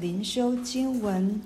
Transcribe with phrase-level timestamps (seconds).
[0.00, 1.40] 灵修经文，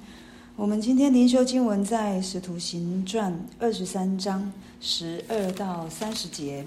[0.56, 6.64] 我们今天灵修经文在《使徒行传》二十三章十二到三十节。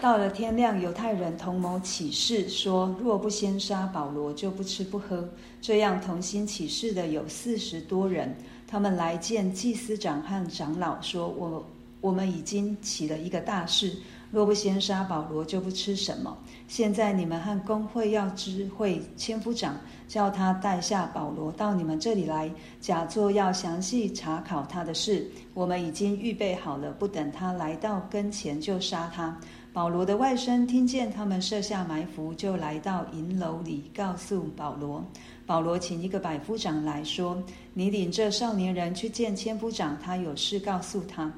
[0.00, 5.28] 到了天亮，犹太人同谋起誓，说若不先杀保罗，就不吃不喝。
[5.60, 8.34] 这样同心起誓的有四十多人，
[8.66, 11.64] 他们来见祭司长和长老，说：“我
[12.00, 13.96] 我们已经起了一个大事，
[14.32, 16.36] 若不先杀保罗，就不吃什么。
[16.66, 19.76] 现在你们和工会要知会千夫长，
[20.08, 22.50] 叫他带下保罗到你们这里来，
[22.80, 25.30] 假作要详细查考他的事。
[25.52, 29.38] 我们已经预备好了，不等他来到跟前就杀他。”
[29.70, 35.04] 保罗的外甥听见他们设下埋伏，就来到银楼里，告诉保罗。
[35.44, 37.42] 保罗请一个百夫长来说
[37.74, 41.30] ：“你领这少年人去见千夫长，他有事告诉他。”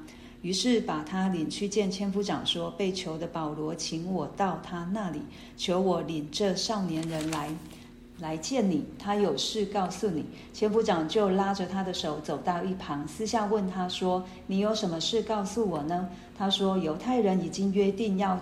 [0.45, 5.19] 于是把他领去见千夫长，说：“被囚的保罗，请我到他那里，
[5.57, 7.49] 求我领这少年人来。”
[8.21, 10.23] 来见你，他有事告诉你。
[10.53, 18.39] 千夫长就拉着他的手走到一旁，私下问他说：“你有什么事告诉我呢？”他说：“犹太人已经约定要，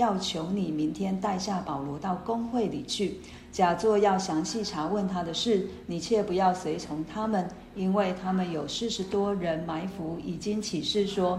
[0.00, 3.18] 要求你明天带下保罗到公会里去，
[3.52, 5.66] 假作要详细查问他的事。
[5.86, 11.38] 你切不要随从他们，因为他们有四十多人埋伏，已经起誓说。”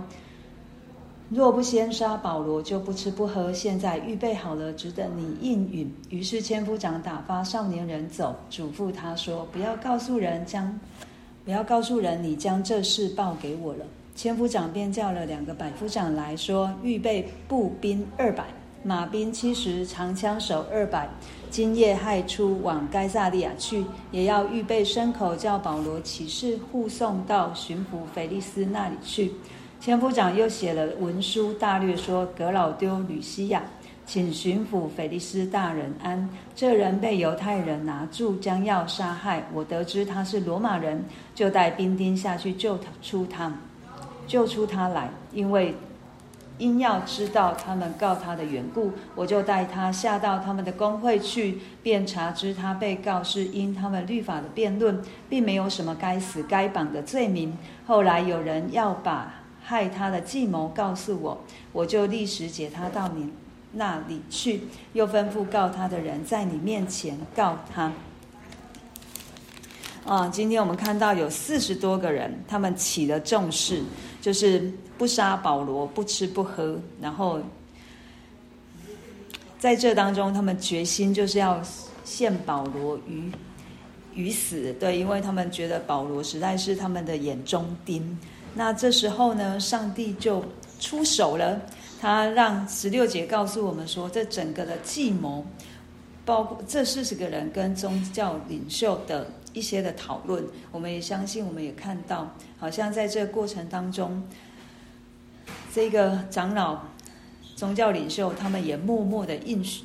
[1.34, 3.54] 若不先杀保罗，就不吃不喝。
[3.54, 5.90] 现在预备好了，只等你应允。
[6.10, 10.78] 于是千夫长打发少年人走，嘱咐他说：“不要告诉人将，
[11.46, 13.86] 不要告诉人你将这事报给我了。”
[14.22, 18.44] 千夫长便叫了两个百夫长来说：“预备步兵二百，
[18.84, 21.10] 马兵七十，长枪手二百。
[21.50, 29.32] 今夜亥初往该撒利亚去，也要预备牲口，叫保罗骑士护送到巡抚腓利斯那里去。”
[29.82, 33.64] 千夫长又写了文书，大略说：“格老丢吕西亚，
[34.06, 36.30] 请巡抚腓利斯大人安。
[36.56, 39.44] 这人被犹太人拿住，将要杀害。
[39.52, 43.52] 我得知他是罗马人，就带兵丁下去救出他，
[44.32, 45.10] 救出他来。
[45.34, 45.76] 因为
[46.58, 57.58] 因要知道他们告他的缘故，我就带他下到他们的公会去，便查知他被告是因他们律法的辩论，并没有什么该死该绑的罪名。
[57.86, 59.34] 后来有人要把。”
[59.64, 61.38] 害他的计谋告诉我，
[61.72, 63.32] 我就立时解他到你
[63.74, 67.92] 那里去，又吩咐告他的人在你面前告他。
[70.06, 73.84] 啊，今天我们看到有四十多个人，他们起了重誓，
[74.20, 77.40] 就是不杀保罗，不吃不喝，然后
[79.60, 81.62] 在这当中，他们决心就是要
[82.04, 83.32] 陷保罗于
[84.16, 84.74] 于死。
[84.80, 88.18] 对，因为他们觉得保罗实在是他们的眼中钉。
[88.56, 90.44] 那这时候呢，上帝就
[90.80, 91.62] 出手了。
[92.02, 95.46] 他让十六节告诉我们说，这整个的计谋，
[96.26, 104.24] 包括这四十个人跟宗教领袖的一些的讨论，我们也相信，我们也看到，好像在这过程当中，
[105.74, 106.82] 这个长老、
[107.56, 109.84] 宗教领袖他们也默默的应许。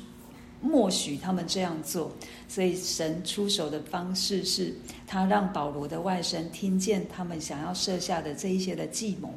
[0.59, 2.11] 默许他们这样做，
[2.47, 4.73] 所以神出手的方式是，
[5.05, 9.31] 他让保罗的外甥听见他们想要设下的这一些的计谋，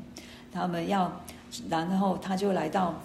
[0.50, 1.20] 他们要，
[1.68, 2.98] 然后他就来到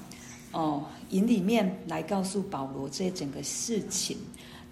[0.54, 4.18] 哦营里面来告诉保罗这整个事情，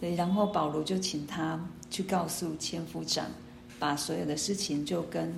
[0.04, 1.58] 对，然后保罗就请他
[1.90, 3.26] 去告诉千夫长，
[3.80, 5.34] 把所有的事情就跟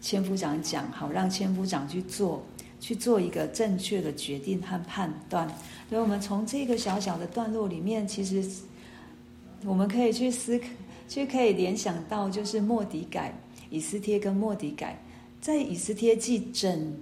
[0.00, 2.42] 千夫长讲，好让千夫长去做。
[2.78, 5.46] 去做一个正确的决定和判断，
[5.88, 8.42] 所以我们从这个小小的段落里面，其实
[9.64, 10.66] 我们可以去思考，
[11.08, 13.34] 去可以联想到，就是莫迪改、
[13.70, 15.02] 以斯帖跟莫迪改，
[15.40, 16.96] 在以斯帖记整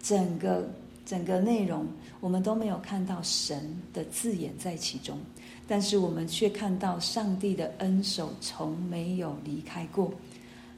[0.00, 0.68] 整个
[1.04, 1.86] 整个内容，
[2.20, 5.18] 我们都没有看到神的字眼在其中，
[5.66, 10.12] 但是我们却看到上帝的恩手从没有离开过。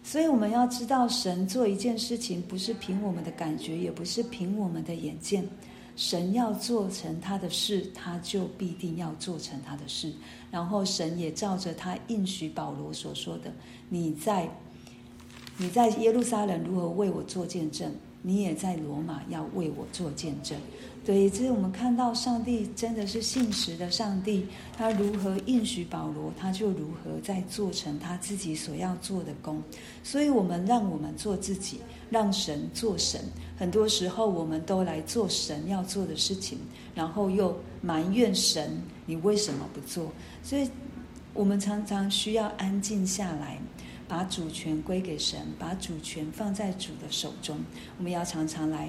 [0.03, 5.43] 所以我们要知道，神做一件事情，不是凭我们的感觉，也不是凭我们的眼见。
[5.97, 10.13] 神要做成他的事，他就必定要做成他的事。
[10.51, 13.53] 然后神也照着他应许保罗所说的
[13.89, 14.49] ：“你在
[15.57, 17.91] 你在耶路撒冷如何为我做见证，
[18.27, 20.59] 你也在罗马要为我做见证。”
[21.05, 29.63] 对，这是我们看到上帝真的是信实的上帝，他如何应许保罗，他就如何在做成他自己所要做的工。
[30.03, 31.79] 所以，我们让我们做自己，
[32.09, 33.21] 让神做神。
[33.59, 36.57] 很多时候，我们都来做神要做的事情，
[36.95, 40.11] 然后又埋怨神，你为什么不做？
[40.43, 40.67] 所以，
[41.35, 43.59] 我们常常需要安静下来，
[44.15, 47.59] 把主权归给神，把主权放在主的手中。
[47.99, 48.89] 我们要常常来。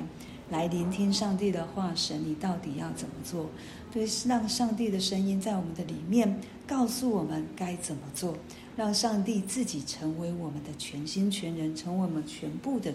[0.51, 3.49] 来聆听上帝的话，神，你到底要怎么做？
[3.91, 8.37] 对，让上帝的声音在我们的里面告诉我们该怎么做，
[8.77, 12.93] 让上帝自己成为我们的全心全人，成为我们全部的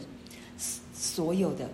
[0.95, 1.69] 所有的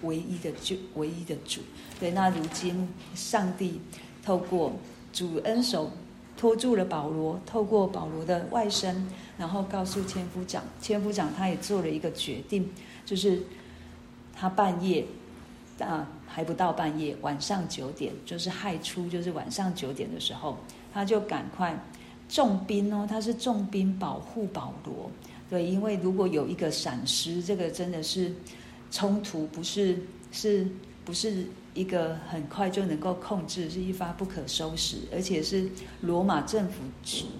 [0.00, 1.60] 唯一的就、唯一的主。
[2.00, 3.78] 对，那如今上帝
[4.24, 4.72] 透过
[5.12, 5.92] 主恩手
[6.36, 8.94] 拖住了保罗，透过保罗的外甥，
[9.38, 12.70] 然后告诉千夫长，千夫长他也做了一个决定，
[13.04, 13.42] 就是
[14.34, 15.06] 他半夜
[15.78, 16.08] 啊。
[16.28, 20.58] 还不到半夜，晚上九点，就是亥初，就是晚上九点的时候，
[20.92, 21.74] 他就赶快
[22.28, 25.10] 重兵哦，他是重兵保护保罗。
[25.48, 28.34] 对，因为如果有一个闪失，这个真的是
[28.90, 29.98] 冲突，不是
[30.30, 30.68] 是
[31.06, 35.68] 不是一个很快就能够控制，是一发不可收拾，而且是
[36.00, 36.82] 罗马政府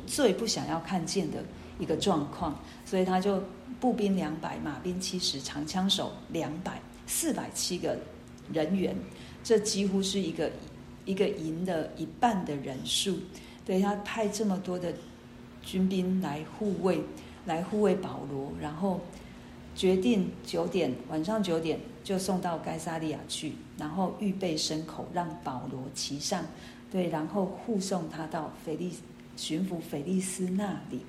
[0.06, 1.38] 最不想要看见的
[1.80, 3.42] 一个状况，所以他就
[3.80, 7.98] 步兵两百，马兵七十，长枪手两百，四百七个。
[8.52, 8.94] 人员，
[9.42, 10.48] 这几乎是一个
[11.04, 13.18] 一个营的一半的人数。
[13.64, 14.94] 对，他派这么多的
[15.64, 17.00] 军兵来护卫，
[17.44, 19.00] 来护卫保罗，然后
[19.76, 26.44] 决定九点晚上九点就送到该撒利亚去，然后预备牲口让保罗骑上，
[26.90, 28.90] 对，然后护送他到腓利
[29.37, 31.00] 巡抚腓利斯那里。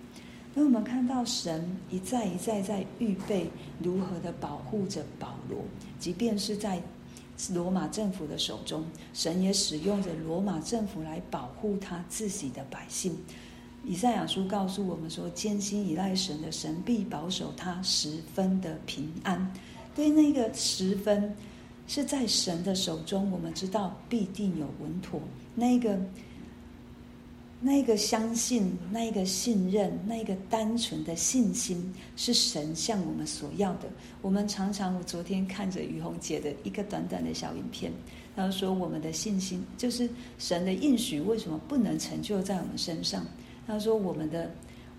[0.53, 3.49] 那我们看到神一再一再在预备
[3.81, 5.59] 如何的保护着保罗，
[5.97, 6.81] 即便是在。
[7.53, 8.83] 罗马政府的手中，
[9.13, 13.15] 神也使用着罗马政府来保护他自己的百姓。
[13.87, 19.51] 以赛亚书告诉我们说：“坚心依赖神的神必保守他十分的平安。”
[19.95, 21.35] 对，那个十分
[21.87, 25.19] 是在神的手中，我们知道必定有稳妥。
[25.55, 25.97] 那个。
[27.59, 33.89] 那个相信，那一个信任，那一个单纯的信心，是神向我们所要的。
[34.21, 37.91] 我们常常，我昨天看着于红姐的一个短短的小影片，
[38.35, 40.07] 她说我们的信心就是
[40.37, 43.25] 神的应许，为什么不能成就在我们身上？
[43.67, 44.49] 他说我们的，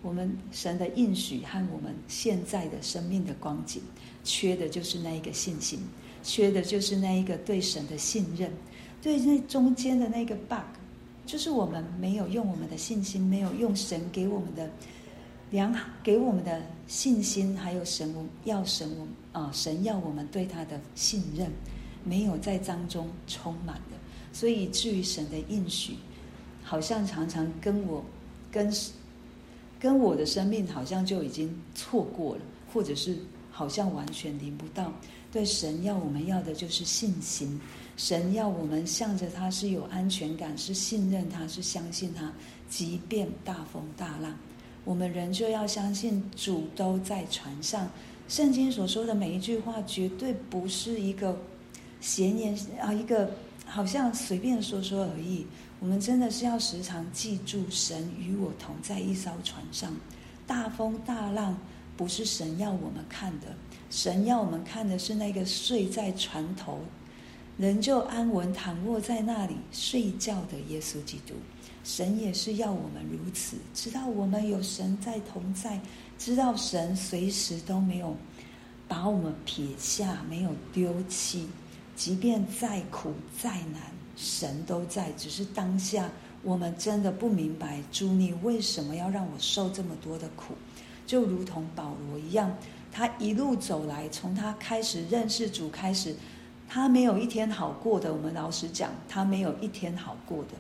[0.03, 3.81] 我们神的应许和我们现在的生命的光景，
[4.23, 5.81] 缺的就是那一个信心，
[6.23, 8.53] 缺的就是那一个对神的信任，
[9.00, 10.62] 对那中间的那个 bug。
[11.25, 14.70] 就是我们没有用我们的信心，没有用神给我们的
[15.50, 19.06] 良好，给我们的信心，还有神要神我
[19.38, 21.50] 啊、神要我们对他的信任，
[22.03, 23.97] 没有在当中充满的，
[24.32, 25.97] 所以至于神的应许，
[26.62, 28.03] 好像常常跟我
[28.50, 28.72] 跟
[29.78, 32.42] 跟我的生命好像就已经错过了，
[32.72, 33.16] 或者是
[33.50, 34.92] 好像完全临不到。
[35.30, 37.60] 对神要我们要的就是信心。
[37.96, 42.32] 神要我们向着他是有安全感，是信任他，是相信他。
[42.68, 44.34] 即便大风大浪，
[44.84, 47.88] 我们仍旧要相信主都在船上。
[48.28, 51.38] 圣经所说的每一句话，绝对不是一个
[52.00, 53.30] 闲言啊，一个
[53.66, 55.46] 好像随便说说而已。
[55.80, 59.94] 我们真的是要时常记住，神与我同在一艘船上。
[60.46, 61.56] 大风大浪
[61.96, 63.46] 不是神要我们看的，
[63.90, 66.80] 神要我们看的是那个睡在船头。
[67.56, 71.34] 仍旧安稳躺卧在那里睡觉的耶稣基督，
[71.82, 75.81] 神也是要我们如此，知道我们有神在同在，
[76.16, 78.16] 知道神随时都没有
[78.86, 81.48] 把我们撇下，没有丢弃，
[81.96, 83.82] 即便再苦再难，
[84.19, 85.11] 神都在。
[85.17, 86.11] 只是当下
[86.43, 90.53] 我们真的不明白，主你为什么要让我受这么多的苦？
[91.06, 92.55] 就如同保罗一样，
[92.93, 96.15] 他一路走来，从他开始认识主开始。
[96.70, 100.51] 他没有一天好过的，我们老实讲，他没有一天好过的。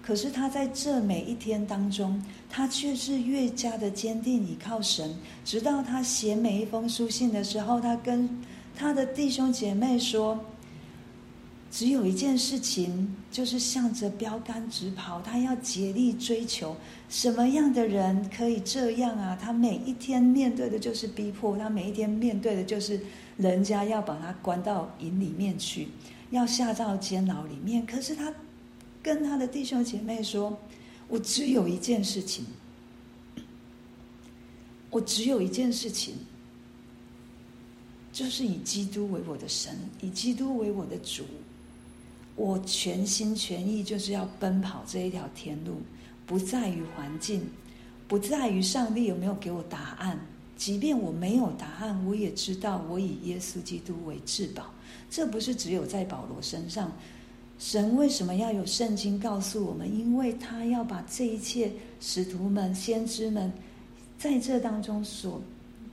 [0.00, 5.14] 可是他在这每一天当中，他却是越加的坚定依靠神。
[5.44, 8.26] 直到他写每一封书信的时候，他跟
[8.74, 10.40] 他的弟兄姐妹说
[11.70, 15.20] ：“只有一件事情，就是向着标杆直跑。
[15.22, 16.76] 他要竭力追求。
[17.08, 19.38] 什么样的人可以这样啊？
[19.40, 23.00] 他每一天面对的就是逼迫，他每一天面对的就是。”
[23.38, 25.86] 人家要把他关到营里面去，
[26.32, 27.86] 要下到监牢里面。
[27.86, 28.34] 可是他
[29.00, 30.58] 跟他的弟兄姐妹说
[31.06, 32.44] ：“我只有一件事情，
[34.90, 36.16] 我只有一件事情，
[38.12, 41.22] 就是以基督为我的神，以基督为我的主。
[42.38, 45.82] 我全心全意就是要奔跑这一条天路，
[46.24, 47.42] 不在于环境，
[48.06, 50.18] 不在于上帝有没有给我答案。”
[50.56, 54.72] 即便我没有答案，我也知道我以耶稣基督为至宝。
[55.08, 56.90] 这不是只有在保罗身上。
[57.60, 59.88] 神为什么要有圣经告诉我们？
[59.92, 63.52] 因为他要把这一切使徒们、先知们
[64.18, 65.40] 在这当中所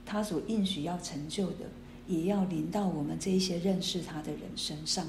[0.04, 1.66] 他所应许要成就的，
[2.08, 5.06] 也要临到我们这一些认识他的人身上，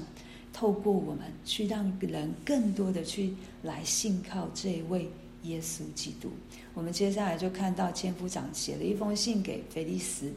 [0.58, 5.08] 透过我们去让人更多的去来信靠这一位
[5.44, 6.28] 耶稣基督。
[6.74, 10.32] 我们接下来就看到千夫长写了一封信给腓利斯，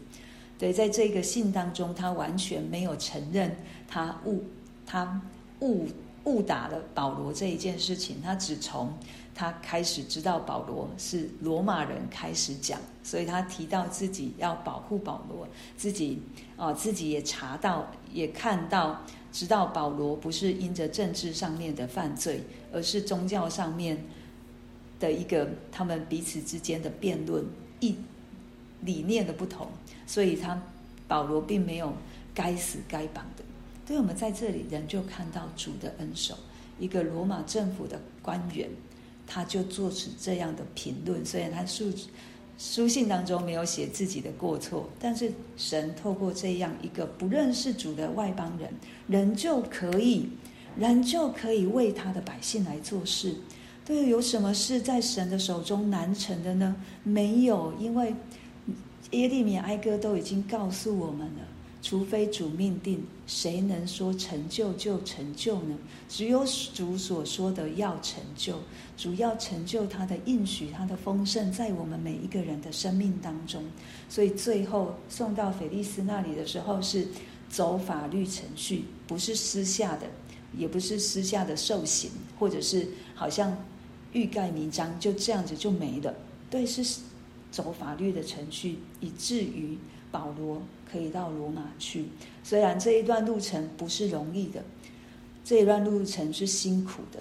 [0.60, 3.56] 对，在这个信当中，他完全没有承认
[3.88, 4.44] 他误
[4.86, 5.20] 他
[5.62, 5.88] 误
[6.26, 8.94] 误打了保罗这一件事情，他只从。
[9.34, 15.48] 他开始知道保罗是罗马人开始讲，所以他提到自己要保护保罗，
[15.78, 16.22] 自己
[16.58, 19.02] 啊、哦、自己也查到也看到，
[19.32, 23.98] 知道保罗不是因着政治上面的犯罪，而是宗教上面
[25.00, 27.46] 的一个他们彼此之间的辩论
[27.80, 27.96] 一
[28.82, 29.68] 理念的不同，
[30.06, 30.62] 所以他
[31.08, 31.94] 保罗并没有
[32.34, 33.44] 该死该绑的。
[33.88, 36.36] 所以我们在这里人就看到主的恩手，
[36.80, 38.70] 一个罗马政府的官员。
[39.34, 42.08] 他就做出这样的评论，虽然他素质
[42.58, 48.70] 书信当中没有写自己的过错，但是神透过这样一个不认识主的外邦人，
[49.08, 50.30] 人就可以，
[50.78, 53.36] 人就可以为他的百姓来做事。
[53.84, 56.76] 对，有什么事在神的手中难成的呢？
[57.04, 58.14] 没有，因为
[59.10, 61.48] 耶利米哀歌都已经告诉我们了。
[61.82, 65.76] 除非主命定，谁能说成就就成就呢？
[66.08, 68.60] 只有主所说的要成就，
[68.96, 73.64] 主要成就他的应许，他的丰盛在我们每一个人的生命当中。
[74.08, 77.08] 所以最后送到菲利斯那里的时候，是
[77.50, 80.06] 走法律程序，不是私下的，
[80.56, 83.58] 也不是私下的受刑，或者是好像
[84.14, 86.14] 欲盖弥彰，就这样子就没了。
[86.50, 87.00] 对，是
[87.52, 89.78] 走法律的程序，以至于
[90.10, 90.62] 保罗。
[90.92, 92.08] 可以到罗马去，
[92.44, 94.62] 虽然这一段路程不是容易的，
[95.42, 97.20] 这一段路程是辛苦的，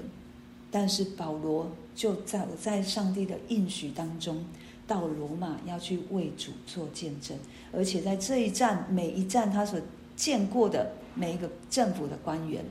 [0.73, 4.45] 但是保罗就在在上帝的应许当中，
[4.89, 7.39] 到罗马要去为主做见证，
[7.73, 9.81] 而且在这一站每一站他所
[10.17, 12.65] 见过的每一个政府的官员，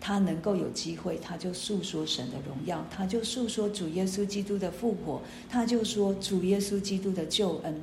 [0.00, 7.74] 他能够有机会，他就诉说神的荣耀，他就诉说主耶稣基督的复活，他就说主耶稣基督的救恩。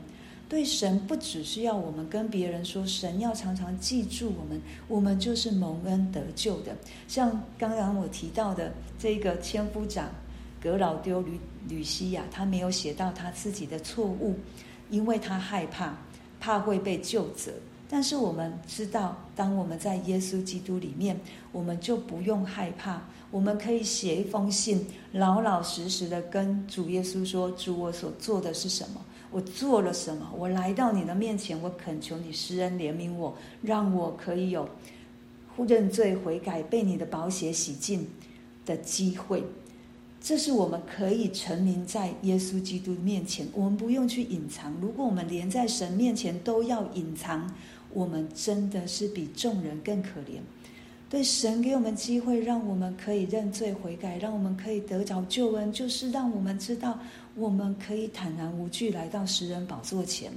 [0.50, 6.76] 对神不只是要我们跟别人说，神要常常记住我们，我们就是蒙恩得救的。
[7.06, 10.10] 像刚刚我提到的这个千夫长
[10.62, 14.36] 革老丢吕吕西亚，他没有写到他自己的错误，
[14.90, 15.98] 因为他害怕，
[16.40, 17.52] 怕会被救责。
[17.90, 21.20] 但是我们知道，当我们在耶稣基督里面，
[21.52, 23.02] 我们就不用害怕，
[23.32, 29.02] 我们可以写一封信，老老实实的跟主耶稣说：“主，我所做的是什么？”
[29.32, 30.30] 我做了什么？
[30.38, 34.68] 我来到你的面前，我恳求你施恩怜悯我，让我可以有
[35.68, 38.08] 认罪悔改、被你的宝血洗净
[38.66, 39.44] 的机会。
[40.22, 44.74] 这是我们可以成名在耶稣基督面前，我们不用去隐藏。
[44.82, 47.54] 如果我们连在神面前都要隐藏，
[47.98, 50.40] 我们真的是比众人更可怜。
[51.10, 57.00] 对神给我们机会，让我们可以认罪悔改，让我们可以得着救恩，就是让我们知道。
[57.34, 60.32] 我们可以坦然无惧来到施恩宝座前，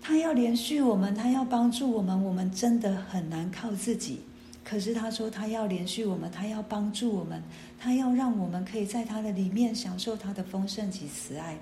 [0.00, 4.20] 他要连续我们，他要帮助我们，我们真的很难靠自己。
[4.62, 7.42] 可是他说他要连续我们，他要帮助我们，
[7.78, 11.58] 他要让我们可以在他的里面享受他的丰盛及慈爱。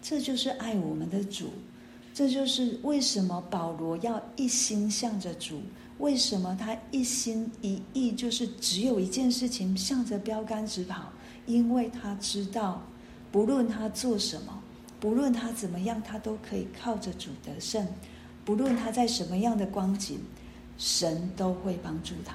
[0.00, 1.50] 这就是爱我们的主，
[2.16, 5.60] 这就是为什么保罗要一心向着主，
[5.98, 11.12] 为什么他一心一意就是只有一件事情，向着标杆直跑，
[11.44, 12.82] 因为他知道。
[13.30, 14.62] 不论他做什么，
[14.98, 17.86] 不论他怎么样，他都可以靠着主得胜。
[18.46, 20.18] 不论他在什么样的光景，
[20.78, 22.34] 神都会帮助他。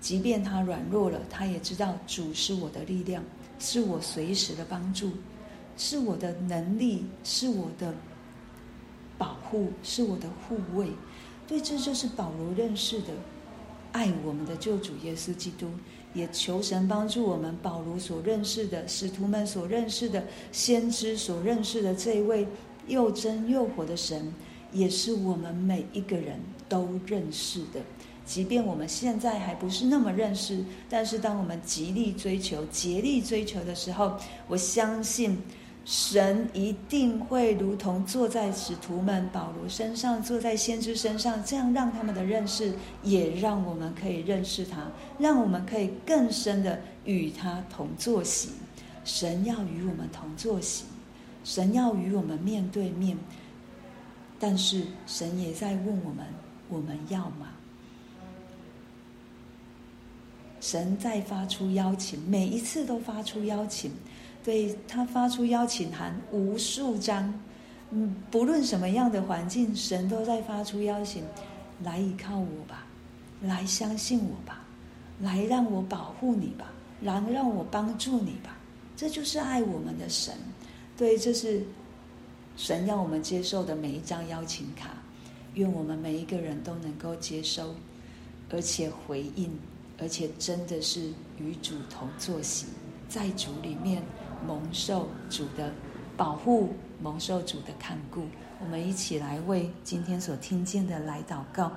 [0.00, 3.22] 即便他软弱了，他也知道主是我的力量，
[3.60, 5.12] 是我随时的帮助，
[5.76, 7.94] 是我的能力，是我的
[9.20, 10.88] 保护，是我的护卫。
[11.46, 13.08] 对，这就是保罗认识的
[13.92, 15.68] 爱我们的救主耶稣基督。
[16.14, 22.48] 也求神帮助我们，保罗所认识的使徒们所认识的先知所认识的这一位
[22.88, 24.32] 又真又活的神，
[24.72, 27.80] 也是我们每一个人都认识的。
[28.24, 34.16] 即便我们现在还不是那么认识，但是当我们极力追求、竭力追求的时候，
[34.48, 35.38] 我相信。
[35.84, 42.72] 神一定会如同坐在使徒们保罗身上，坐在先知身上，这样让他们的认识，
[43.02, 44.86] 也让我们可以认识他，
[45.18, 48.50] 让我们可以更深的与他同坐席。
[49.04, 50.84] 神要与我们同坐席，
[51.42, 53.16] 神要与我们面对面，
[54.38, 56.26] 但是神也在问我们：
[56.68, 57.48] 我们要吗？
[60.60, 63.90] 神在发出邀请，每一次都发出邀请。
[64.42, 67.32] 对，他发出邀请函无数张，
[67.90, 71.24] 嗯，不论什么样的环境，神都在发出邀请。
[71.82, 72.86] 来依靠我吧，
[73.40, 74.62] 来相信我吧，
[75.20, 76.70] 来让我保护你吧，
[77.00, 78.54] 来让我帮助你吧。
[78.96, 80.34] 这就是爱我们的神。
[80.94, 81.62] 对，这是
[82.54, 84.90] 神要我们接受的每一张邀请卡。
[85.54, 87.74] 愿我们每一个人都能够接收，
[88.50, 89.50] 而且回应，
[89.98, 92.66] 而且真的是与主同坐席，
[93.08, 94.02] 在主里面
[94.46, 95.72] 蒙受主的
[96.16, 98.24] 保护，蒙受主的看顾。
[98.60, 101.72] 我们一起来为今天所听见的来祷告。